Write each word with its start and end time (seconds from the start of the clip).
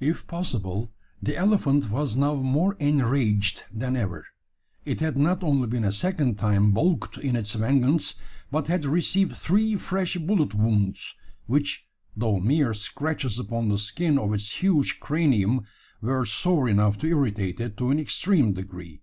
If 0.00 0.26
possible, 0.26 0.92
the 1.22 1.36
elephant 1.36 1.90
was 1.90 2.16
now 2.16 2.34
more 2.34 2.74
enraged 2.80 3.62
than 3.72 3.94
ever. 3.94 4.26
It 4.84 4.98
had 4.98 5.16
not 5.16 5.44
only 5.44 5.68
been 5.68 5.84
a 5.84 5.92
second 5.92 6.40
time 6.40 6.72
baulked 6.72 7.18
in 7.18 7.36
its 7.36 7.52
vengeance, 7.54 8.14
but 8.50 8.66
had 8.66 8.84
received 8.84 9.36
three 9.36 9.76
fresh 9.76 10.16
bullet 10.16 10.56
wounds; 10.56 11.14
which, 11.46 11.86
though 12.16 12.40
mere 12.40 12.74
scratches 12.74 13.38
upon 13.38 13.68
the 13.68 13.78
skin 13.78 14.18
of 14.18 14.34
its 14.34 14.60
huge 14.60 14.98
cranium, 14.98 15.60
were 16.00 16.24
sore 16.26 16.68
enough 16.68 16.98
to 16.98 17.06
irritate 17.06 17.60
it 17.60 17.76
to 17.76 17.90
an 17.90 18.00
extreme 18.00 18.54
degree. 18.54 19.02